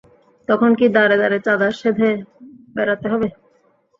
তখন 0.47 0.69
কি 0.79 0.85
দ্বারে 0.89 1.15
দ্বারে 1.17 1.37
চাঁদা 1.45 1.67
সেধে 1.79 2.09
বেড়াতে 2.75 3.05
হবে? 3.13 3.27